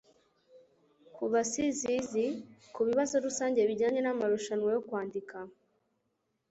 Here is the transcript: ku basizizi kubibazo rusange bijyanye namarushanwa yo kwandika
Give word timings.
ku 1.15 1.23
basizizi 1.33 2.25
kubibazo 2.75 3.15
rusange 3.25 3.59
bijyanye 3.69 3.99
namarushanwa 4.01 4.69
yo 4.75 4.81
kwandika 4.87 5.37